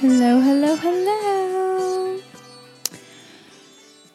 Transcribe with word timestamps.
Hello, 0.00 0.38
hello, 0.38 0.76
hello. 0.76 2.20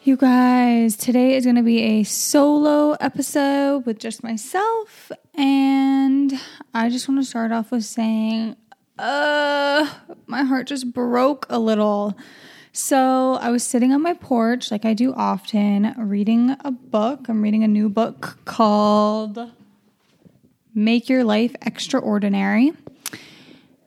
You 0.02 0.16
guys, 0.16 0.96
today 0.96 1.34
is 1.34 1.44
going 1.44 1.56
to 1.56 1.62
be 1.62 1.82
a 1.82 2.04
solo 2.04 2.92
episode 3.00 3.84
with 3.84 3.98
just 3.98 4.22
myself. 4.22 5.12
And 5.34 6.40
I 6.72 6.88
just 6.88 7.06
want 7.06 7.20
to 7.20 7.28
start 7.28 7.52
off 7.52 7.70
with 7.70 7.84
saying, 7.84 8.56
uh, 8.98 9.86
my 10.26 10.44
heart 10.44 10.68
just 10.68 10.90
broke 10.94 11.44
a 11.50 11.58
little. 11.58 12.16
So 12.72 13.34
I 13.34 13.50
was 13.50 13.62
sitting 13.62 13.92
on 13.92 14.00
my 14.00 14.14
porch, 14.14 14.70
like 14.70 14.86
I 14.86 14.94
do 14.94 15.12
often, 15.12 15.92
reading 15.98 16.56
a 16.64 16.70
book. 16.70 17.28
I'm 17.28 17.42
reading 17.42 17.62
a 17.62 17.68
new 17.68 17.90
book 17.90 18.38
called 18.46 19.38
Make 20.74 21.10
Your 21.10 21.24
Life 21.24 21.54
Extraordinary. 21.60 22.72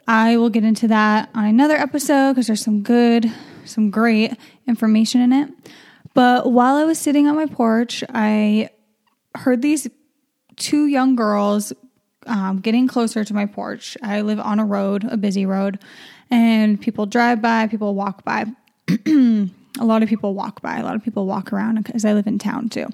I 0.07 0.37
will 0.37 0.49
get 0.49 0.63
into 0.63 0.87
that 0.87 1.29
on 1.35 1.45
another 1.45 1.75
episode 1.75 2.33
because 2.33 2.47
there's 2.47 2.63
some 2.63 2.81
good, 2.81 3.31
some 3.65 3.91
great 3.91 4.33
information 4.67 5.21
in 5.21 5.33
it. 5.33 5.49
But 6.13 6.51
while 6.51 6.75
I 6.75 6.85
was 6.85 6.97
sitting 6.97 7.27
on 7.27 7.35
my 7.35 7.45
porch, 7.45 8.03
I 8.09 8.69
heard 9.35 9.61
these 9.61 9.87
two 10.55 10.87
young 10.87 11.15
girls 11.15 11.73
um, 12.25 12.59
getting 12.59 12.87
closer 12.87 13.23
to 13.23 13.33
my 13.33 13.45
porch. 13.45 13.97
I 14.01 14.21
live 14.21 14.39
on 14.39 14.59
a 14.59 14.65
road, 14.65 15.03
a 15.03 15.17
busy 15.17 15.45
road, 15.45 15.79
and 16.31 16.79
people 16.79 17.05
drive 17.05 17.41
by, 17.41 17.67
people 17.67 17.93
walk 17.93 18.23
by. 18.23 18.45
a 19.05 19.49
lot 19.81 20.03
of 20.03 20.09
people 20.09 20.33
walk 20.33 20.61
by, 20.61 20.77
a 20.77 20.83
lot 20.83 20.95
of 20.95 21.03
people 21.03 21.25
walk 21.25 21.51
around 21.51 21.83
because 21.83 22.05
I 22.05 22.13
live 22.13 22.27
in 22.27 22.39
town 22.39 22.69
too. 22.69 22.87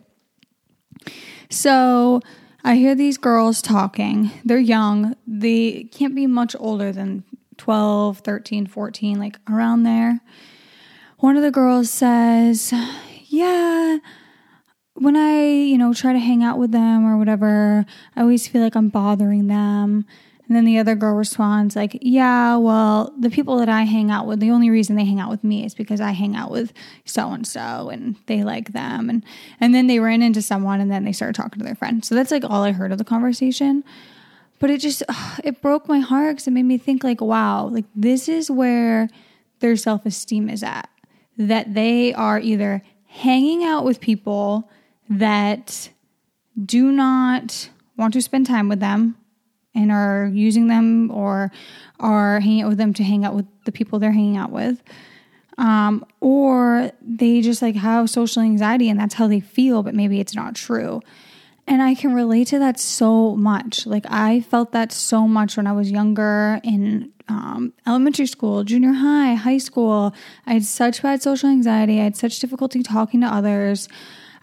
So 1.49 2.21
I 2.63 2.75
hear 2.75 2.95
these 2.95 3.17
girls 3.17 3.61
talking. 3.61 4.31
They're 4.45 4.57
young. 4.57 5.15
They 5.27 5.83
can't 5.91 6.15
be 6.15 6.27
much 6.27 6.55
older 6.59 6.93
than 6.93 7.25
12, 7.57 8.19
13, 8.19 8.67
14, 8.67 9.19
like 9.19 9.37
around 9.49 9.83
there. 9.83 10.21
One 11.17 11.35
of 11.35 11.43
the 11.43 11.51
girls 11.51 11.89
says, 11.89 12.73
Yeah, 13.25 13.97
when 14.93 15.17
I, 15.17 15.43
you 15.45 15.77
know, 15.77 15.93
try 15.93 16.13
to 16.13 16.19
hang 16.19 16.41
out 16.43 16.57
with 16.57 16.71
them 16.71 17.05
or 17.05 17.17
whatever, 17.17 17.85
I 18.15 18.21
always 18.21 18.47
feel 18.47 18.61
like 18.61 18.75
I'm 18.75 18.89
bothering 18.89 19.47
them. 19.47 20.05
And 20.47 20.57
then 20.57 20.65
the 20.65 20.77
other 20.77 20.95
girl 20.95 21.15
responds, 21.15 21.75
like, 21.75 21.97
yeah, 22.01 22.57
well, 22.57 23.13
the 23.17 23.29
people 23.29 23.57
that 23.57 23.69
I 23.69 23.83
hang 23.83 24.11
out 24.11 24.27
with, 24.27 24.41
the 24.41 24.51
only 24.51 24.69
reason 24.69 24.97
they 24.97 25.05
hang 25.05 25.19
out 25.19 25.29
with 25.29 25.43
me 25.43 25.65
is 25.65 25.73
because 25.73 26.01
I 26.01 26.11
hang 26.11 26.35
out 26.35 26.51
with 26.51 26.73
so 27.05 27.31
and 27.31 27.47
so 27.47 27.89
and 27.89 28.17
they 28.25 28.43
like 28.43 28.73
them. 28.73 29.09
And 29.09 29.23
and 29.61 29.73
then 29.73 29.87
they 29.87 29.99
ran 29.99 30.21
into 30.21 30.41
someone 30.41 30.81
and 30.81 30.91
then 30.91 31.05
they 31.05 31.13
started 31.13 31.35
talking 31.35 31.59
to 31.59 31.65
their 31.65 31.75
friend. 31.75 32.03
So 32.03 32.13
that's 32.13 32.31
like 32.31 32.43
all 32.43 32.63
I 32.63 32.73
heard 32.73 32.91
of 32.91 32.97
the 32.97 33.05
conversation. 33.05 33.85
But 34.59 34.69
it 34.69 34.81
just 34.81 35.01
it 35.43 35.61
broke 35.61 35.87
my 35.87 35.99
heart 35.99 36.35
because 36.35 36.47
it 36.47 36.51
made 36.51 36.63
me 36.63 36.77
think 36.77 37.05
like, 37.05 37.21
wow, 37.21 37.67
like 37.67 37.85
this 37.95 38.27
is 38.27 38.51
where 38.51 39.09
their 39.59 39.77
self-esteem 39.77 40.49
is 40.49 40.61
at. 40.61 40.89
That 41.37 41.73
they 41.73 42.13
are 42.13 42.39
either 42.39 42.83
hanging 43.07 43.63
out 43.63 43.85
with 43.85 44.01
people 44.01 44.69
that 45.09 45.89
do 46.63 46.91
not 46.91 47.69
want 47.95 48.13
to 48.13 48.21
spend 48.21 48.45
time 48.45 48.67
with 48.67 48.81
them 48.81 49.15
and 49.75 49.91
are 49.91 50.29
using 50.31 50.67
them 50.67 51.11
or 51.11 51.51
are 51.99 52.39
hanging 52.39 52.63
out 52.63 52.69
with 52.69 52.77
them 52.77 52.93
to 52.93 53.03
hang 53.03 53.25
out 53.25 53.35
with 53.35 53.45
the 53.65 53.71
people 53.71 53.99
they're 53.99 54.11
hanging 54.11 54.37
out 54.37 54.51
with. 54.51 54.81
Um, 55.57 56.05
or 56.19 56.91
they 57.01 57.41
just 57.41 57.61
like 57.61 57.75
have 57.75 58.09
social 58.09 58.41
anxiety 58.41 58.89
and 58.89 58.99
that's 58.99 59.13
how 59.13 59.27
they 59.27 59.39
feel, 59.39 59.83
but 59.83 59.93
maybe 59.93 60.19
it's 60.19 60.35
not 60.35 60.55
true. 60.55 61.01
And 61.65 61.81
I 61.81 61.95
can 61.95 62.13
relate 62.13 62.47
to 62.47 62.59
that 62.59 62.79
so 62.79 63.35
much. 63.35 63.85
Like, 63.85 64.05
I 64.09 64.41
felt 64.41 64.73
that 64.73 64.91
so 64.91 65.27
much 65.29 65.55
when 65.55 65.65
I 65.65 65.71
was 65.71 65.89
younger 65.89 66.59
in 66.61 67.13
um, 67.29 67.73
elementary 67.87 68.25
school, 68.25 68.65
junior 68.65 68.91
high, 68.91 69.35
high 69.35 69.59
school. 69.59 70.13
I 70.45 70.53
had 70.53 70.65
such 70.65 71.01
bad 71.01 71.21
social 71.21 71.49
anxiety. 71.49 72.01
I 72.01 72.03
had 72.03 72.17
such 72.17 72.39
difficulty 72.39 72.83
talking 72.83 73.21
to 73.21 73.27
others. 73.27 73.87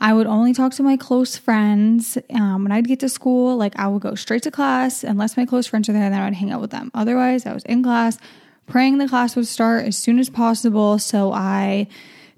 I 0.00 0.14
would 0.14 0.26
only 0.26 0.54
talk 0.54 0.72
to 0.74 0.82
my 0.82 0.96
close 0.96 1.36
friends. 1.36 2.16
Um, 2.32 2.62
when 2.62 2.72
I'd 2.72 2.88
get 2.88 3.00
to 3.00 3.08
school, 3.08 3.56
like 3.56 3.78
I 3.78 3.86
would 3.86 4.00
go 4.00 4.14
straight 4.14 4.42
to 4.44 4.50
class 4.50 5.04
unless 5.04 5.36
my 5.36 5.44
close 5.44 5.66
friends 5.66 5.88
are 5.88 5.92
there, 5.92 6.08
then 6.08 6.20
I 6.20 6.24
would 6.24 6.34
hang 6.34 6.50
out 6.50 6.60
with 6.60 6.70
them. 6.70 6.90
Otherwise, 6.94 7.44
I 7.44 7.52
was 7.52 7.64
in 7.64 7.82
class, 7.82 8.18
praying 8.66 8.98
the 8.98 9.08
class 9.08 9.36
would 9.36 9.46
start 9.46 9.84
as 9.84 9.98
soon 9.98 10.18
as 10.18 10.30
possible. 10.30 10.98
So 10.98 11.32
I 11.32 11.86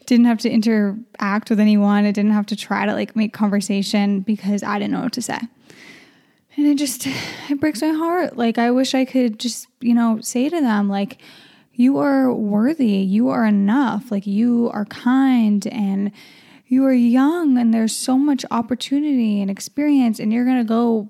didn't 0.06 0.26
have 0.26 0.38
to 0.38 0.50
interact 0.50 1.50
with 1.50 1.60
anyone. 1.60 2.04
I 2.04 2.10
didn't 2.10 2.32
have 2.32 2.46
to 2.46 2.56
try 2.56 2.84
to 2.84 2.94
like 2.94 3.14
make 3.14 3.32
conversation 3.32 4.20
because 4.20 4.64
I 4.64 4.80
didn't 4.80 4.92
know 4.92 5.02
what 5.02 5.12
to 5.12 5.22
say. 5.22 5.38
And 6.56 6.66
it 6.66 6.76
just, 6.76 7.06
it 7.06 7.60
breaks 7.60 7.80
my 7.80 7.90
heart. 7.90 8.36
Like, 8.36 8.58
I 8.58 8.70
wish 8.72 8.94
I 8.94 9.04
could 9.06 9.38
just, 9.38 9.68
you 9.80 9.94
know, 9.94 10.20
say 10.20 10.50
to 10.50 10.60
them, 10.60 10.88
like, 10.88 11.18
you 11.72 11.96
are 11.98 12.30
worthy. 12.30 12.96
You 12.98 13.30
are 13.30 13.46
enough. 13.46 14.10
Like, 14.10 14.26
you 14.26 14.70
are 14.74 14.84
kind 14.84 15.66
and 15.68 16.12
you 16.72 16.86
are 16.86 16.92
young 16.94 17.58
and 17.58 17.74
there's 17.74 17.94
so 17.94 18.16
much 18.16 18.46
opportunity 18.50 19.42
and 19.42 19.50
experience 19.50 20.18
and 20.18 20.32
you're 20.32 20.46
going 20.46 20.56
to 20.56 20.64
go 20.64 21.06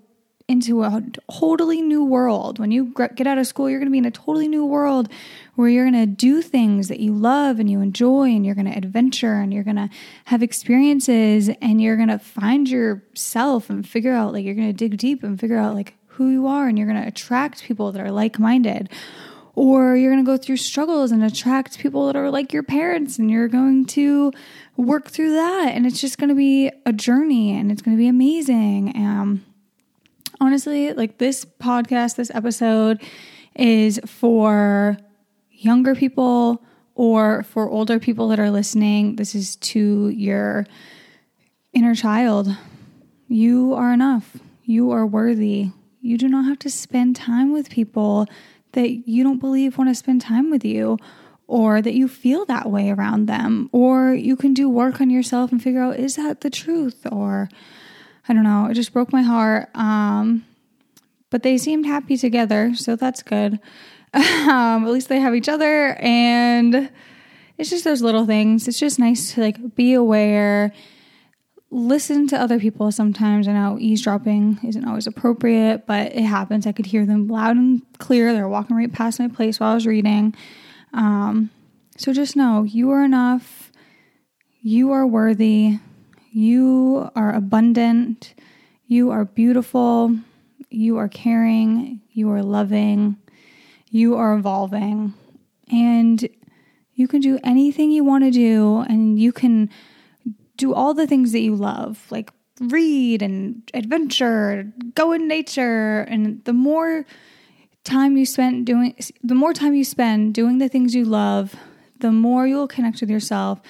into 0.48 0.82
a 0.82 1.00
totally 1.30 1.80
new 1.80 2.04
world. 2.04 2.58
When 2.58 2.72
you 2.72 2.92
get 3.14 3.28
out 3.28 3.38
of 3.38 3.46
school, 3.46 3.70
you're 3.70 3.78
going 3.78 3.86
to 3.86 3.92
be 3.92 3.98
in 3.98 4.04
a 4.04 4.10
totally 4.10 4.48
new 4.48 4.66
world 4.66 5.08
where 5.54 5.68
you're 5.68 5.88
going 5.88 6.04
to 6.04 6.12
do 6.12 6.42
things 6.42 6.88
that 6.88 6.98
you 6.98 7.14
love 7.14 7.60
and 7.60 7.70
you 7.70 7.80
enjoy 7.80 8.24
and 8.24 8.44
you're 8.44 8.56
going 8.56 8.72
to 8.72 8.76
adventure 8.76 9.34
and 9.34 9.54
you're 9.54 9.62
going 9.62 9.76
to 9.76 9.88
have 10.24 10.42
experiences 10.42 11.48
and 11.60 11.80
you're 11.80 11.96
going 11.96 12.08
to 12.08 12.18
find 12.18 12.68
yourself 12.68 13.70
and 13.70 13.88
figure 13.88 14.12
out 14.12 14.32
like 14.32 14.44
you're 14.44 14.56
going 14.56 14.66
to 14.66 14.72
dig 14.72 14.98
deep 14.98 15.22
and 15.22 15.38
figure 15.38 15.58
out 15.58 15.76
like 15.76 15.94
who 16.08 16.28
you 16.28 16.48
are 16.48 16.66
and 16.66 16.76
you're 16.76 16.88
going 16.88 17.00
to 17.00 17.06
attract 17.06 17.62
people 17.62 17.92
that 17.92 18.02
are 18.04 18.10
like-minded 18.10 18.90
or 19.54 19.96
you're 19.96 20.12
going 20.12 20.24
to 20.24 20.30
go 20.30 20.36
through 20.36 20.56
struggles 20.56 21.12
and 21.12 21.22
attract 21.22 21.78
people 21.78 22.06
that 22.06 22.16
are 22.16 22.30
like 22.30 22.52
your 22.52 22.62
parents 22.62 23.18
and 23.18 23.30
you're 23.30 23.48
going 23.48 23.84
to 23.84 24.32
work 24.76 25.08
through 25.08 25.32
that. 25.32 25.72
And 25.74 25.86
it's 25.86 26.00
just 26.00 26.18
going 26.18 26.30
to 26.30 26.34
be 26.34 26.70
a 26.86 26.92
journey 26.92 27.52
and 27.52 27.70
it's 27.70 27.82
going 27.82 27.96
to 27.96 28.00
be 28.00 28.08
amazing. 28.08 28.96
Um 28.96 29.44
honestly 30.40 30.92
like 30.92 31.18
this 31.18 31.44
podcast 31.44 32.16
this 32.16 32.30
episode 32.34 33.00
is 33.54 34.00
for 34.06 34.96
younger 35.50 35.94
people 35.94 36.64
or 36.94 37.42
for 37.44 37.68
older 37.68 37.98
people 37.98 38.28
that 38.28 38.40
are 38.40 38.50
listening. 38.50 39.16
This 39.16 39.34
is 39.34 39.56
to 39.56 40.08
your 40.08 40.66
inner 41.72 41.94
child. 41.94 42.54
You 43.28 43.74
are 43.74 43.92
enough. 43.92 44.36
You 44.64 44.90
are 44.90 45.06
worthy. 45.06 45.70
You 46.00 46.18
do 46.18 46.28
not 46.28 46.44
have 46.44 46.58
to 46.60 46.70
spend 46.70 47.16
time 47.16 47.52
with 47.52 47.70
people 47.70 48.26
that 48.72 49.08
you 49.08 49.22
don't 49.22 49.38
believe 49.38 49.78
want 49.78 49.90
to 49.90 49.94
spend 49.94 50.20
time 50.20 50.50
with 50.50 50.64
you 50.64 50.98
or 51.46 51.82
that 51.82 51.94
you 51.94 52.08
feel 52.08 52.44
that 52.46 52.70
way 52.70 52.90
around 52.90 53.26
them 53.26 53.68
or 53.72 54.14
you 54.14 54.36
can 54.36 54.54
do 54.54 54.68
work 54.68 55.00
on 55.00 55.10
yourself 55.10 55.52
and 55.52 55.62
figure 55.62 55.82
out 55.82 55.96
is 55.96 56.16
that 56.16 56.40
the 56.40 56.50
truth? 56.50 57.06
Or 57.10 57.48
i 58.28 58.32
don't 58.32 58.44
know 58.44 58.66
it 58.66 58.74
just 58.74 58.92
broke 58.92 59.12
my 59.12 59.22
heart 59.22 59.68
um, 59.74 60.44
but 61.28 61.42
they 61.42 61.58
seemed 61.58 61.86
happy 61.86 62.16
together 62.16 62.74
so 62.74 62.96
that's 62.96 63.22
good. 63.22 63.58
Um, 64.14 64.84
at 64.84 64.90
least 64.90 65.08
they 65.08 65.20
have 65.20 65.34
each 65.34 65.48
other 65.48 65.94
and 65.98 66.90
it's 67.56 67.70
just 67.70 67.84
those 67.84 68.02
little 68.02 68.26
things. 68.26 68.68
It's 68.68 68.78
just 68.78 68.98
nice 68.98 69.34
to 69.34 69.40
like 69.40 69.74
be 69.74 69.94
aware 69.94 70.72
listen 71.72 72.26
to 72.28 72.36
other 72.36 72.60
people 72.60 72.92
sometimes. 72.92 73.48
I 73.48 73.52
know 73.54 73.78
eavesdropping 73.80 74.60
isn't 74.62 74.84
always 74.84 75.06
appropriate, 75.06 75.86
but 75.86 76.12
it 76.14 76.22
happens. 76.22 76.66
I 76.66 76.72
could 76.72 76.84
hear 76.84 77.06
them 77.06 77.28
loud 77.28 77.56
and 77.56 77.82
clear. 77.98 78.32
They're 78.32 78.46
walking 78.46 78.76
right 78.76 78.92
past 78.92 79.18
my 79.18 79.28
place 79.28 79.58
while 79.58 79.72
I 79.72 79.74
was 79.74 79.86
reading. 79.86 80.34
Um, 80.92 81.50
so 81.96 82.12
just 82.12 82.36
know 82.36 82.64
you 82.64 82.90
are 82.90 83.02
enough. 83.02 83.72
You 84.60 84.92
are 84.92 85.06
worthy. 85.06 85.78
You 86.30 87.10
are 87.16 87.34
abundant. 87.34 88.34
You 88.86 89.10
are 89.10 89.24
beautiful. 89.24 90.14
You 90.68 90.98
are 90.98 91.08
caring. 91.08 92.02
You 92.12 92.30
are 92.32 92.42
loving. 92.42 93.16
You 93.90 94.16
are 94.16 94.34
evolving. 94.34 95.14
And 95.70 96.28
you 96.94 97.08
can 97.08 97.22
do 97.22 97.38
anything 97.42 97.90
you 97.90 98.04
want 98.04 98.24
to 98.24 98.30
do, 98.30 98.84
and 98.88 99.18
you 99.18 99.32
can 99.32 99.70
do 100.56 100.74
all 100.74 100.94
the 100.94 101.06
things 101.06 101.32
that 101.32 101.40
you 101.40 101.54
love, 101.54 102.06
like 102.10 102.30
read 102.60 103.22
and 103.22 103.62
adventure, 103.74 104.72
go 104.94 105.12
in 105.12 105.28
nature. 105.28 106.00
And 106.02 106.44
the 106.44 106.52
more 106.52 107.06
time 107.84 108.16
you 108.16 108.26
spend 108.26 108.66
doing, 108.66 108.94
the 109.22 109.34
more 109.34 109.52
time 109.52 109.74
you 109.74 109.84
spend 109.84 110.34
doing 110.34 110.58
the 110.58 110.68
things 110.68 110.94
you 110.94 111.04
love, 111.04 111.54
the 112.00 112.12
more 112.12 112.46
you'll 112.46 112.68
connect 112.68 113.00
with 113.00 113.10
yourself, 113.10 113.60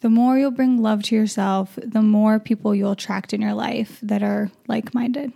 the 0.00 0.08
more 0.08 0.38
you'll 0.38 0.50
bring 0.50 0.80
love 0.80 1.02
to 1.04 1.16
yourself, 1.16 1.78
the 1.82 2.02
more 2.02 2.38
people 2.38 2.74
you'll 2.74 2.92
attract 2.92 3.32
in 3.32 3.40
your 3.40 3.54
life 3.54 3.98
that 4.02 4.22
are 4.22 4.50
like 4.68 4.94
minded. 4.94 5.32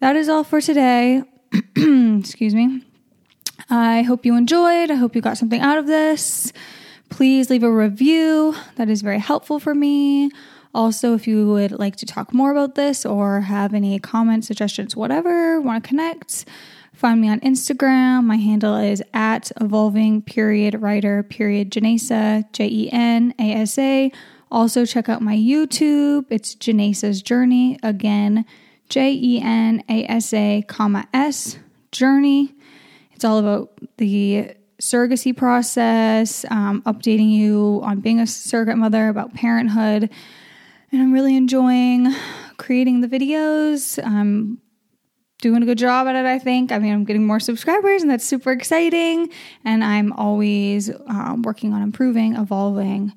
That 0.00 0.16
is 0.16 0.28
all 0.28 0.44
for 0.44 0.60
today. 0.60 1.22
Excuse 1.76 2.54
me. 2.54 2.82
I 3.68 4.02
hope 4.02 4.24
you 4.24 4.36
enjoyed. 4.36 4.90
I 4.90 4.94
hope 4.94 5.14
you 5.14 5.20
got 5.20 5.36
something 5.36 5.60
out 5.60 5.78
of 5.78 5.86
this. 5.86 6.52
Please 7.08 7.50
leave 7.50 7.62
a 7.62 7.70
review. 7.70 8.54
That 8.76 8.88
is 8.88 9.02
very 9.02 9.18
helpful 9.18 9.58
for 9.58 9.74
me. 9.74 10.30
Also, 10.74 11.14
if 11.14 11.26
you 11.26 11.48
would 11.48 11.72
like 11.72 11.96
to 11.96 12.06
talk 12.06 12.34
more 12.34 12.50
about 12.50 12.74
this 12.74 13.06
or 13.06 13.40
have 13.40 13.74
any 13.74 13.98
comments, 13.98 14.46
suggestions, 14.46 14.94
whatever, 14.94 15.60
want 15.60 15.82
to 15.82 15.88
connect, 15.88 16.44
Find 16.98 17.20
me 17.20 17.28
on 17.28 17.38
Instagram. 17.40 18.24
My 18.24 18.34
handle 18.34 18.74
is 18.74 19.04
at 19.14 19.52
evolving 19.60 20.20
period 20.20 20.82
writer 20.82 21.22
period 21.22 21.70
Jenasa, 21.70 22.44
J 22.52 22.66
E 22.66 22.90
N 22.90 23.32
A 23.38 23.52
S 23.52 23.78
A. 23.78 24.10
Also, 24.50 24.84
check 24.84 25.08
out 25.08 25.22
my 25.22 25.36
YouTube. 25.36 26.26
It's 26.28 26.56
Jenasa's 26.56 27.22
Journey. 27.22 27.78
Again, 27.84 28.44
J 28.88 29.12
E 29.12 29.40
N 29.40 29.84
A 29.88 30.06
S 30.06 30.34
A, 30.34 30.64
comma 30.66 31.06
S, 31.14 31.60
Journey. 31.92 32.52
It's 33.12 33.24
all 33.24 33.38
about 33.38 33.78
the 33.98 34.56
surrogacy 34.80 35.36
process, 35.36 36.44
um, 36.50 36.82
updating 36.82 37.30
you 37.30 37.80
on 37.82 38.00
being 38.00 38.20
a 38.20 38.26
surrogate 38.26 38.78
mother, 38.78 39.08
about 39.08 39.34
parenthood. 39.34 40.10
And 40.90 41.02
I'm 41.02 41.12
really 41.12 41.36
enjoying 41.36 42.14
creating 42.56 43.00
the 43.00 43.08
videos. 43.08 44.04
I'm 44.04 44.60
doing 45.40 45.62
a 45.62 45.66
good 45.66 45.78
job 45.78 46.06
at 46.06 46.16
it, 46.16 46.26
I 46.26 46.38
think. 46.38 46.72
I 46.72 46.78
mean, 46.78 46.92
I'm 46.92 47.04
getting 47.04 47.26
more 47.26 47.40
subscribers, 47.40 48.02
and 48.02 48.10
that's 48.10 48.24
super 48.24 48.52
exciting. 48.52 49.30
And 49.64 49.84
I'm 49.84 50.12
always 50.12 50.90
um, 51.06 51.42
working 51.42 51.72
on 51.72 51.82
improving, 51.82 52.36
evolving, 52.36 53.12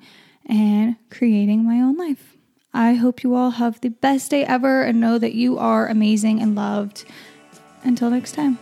and 0.45 0.95
creating 1.09 1.65
my 1.65 1.75
own 1.75 1.97
life. 1.97 2.37
I 2.73 2.93
hope 2.93 3.23
you 3.23 3.35
all 3.35 3.51
have 3.51 3.81
the 3.81 3.89
best 3.89 4.31
day 4.31 4.45
ever 4.45 4.83
and 4.83 4.99
know 4.99 5.17
that 5.17 5.33
you 5.33 5.57
are 5.57 5.87
amazing 5.87 6.41
and 6.41 6.55
loved. 6.55 7.05
Until 7.83 8.11
next 8.11 8.33
time. 8.33 8.59